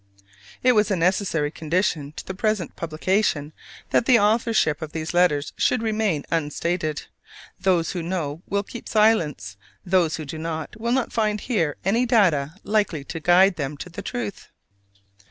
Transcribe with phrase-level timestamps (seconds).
[0.63, 3.53] It was a necessary condition to the present publication
[3.91, 7.03] that the authorship of these letters should remain unstated.
[7.59, 12.07] Those who know will keep silence; those who do not, will not find here any
[12.07, 14.47] data likely to guide them to the truth.